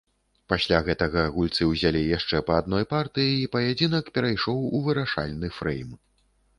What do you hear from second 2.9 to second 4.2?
партыі і паядынак